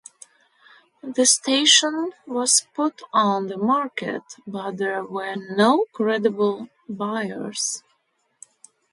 [1.03, 7.83] The station was put on the market, but there were no credible buyers.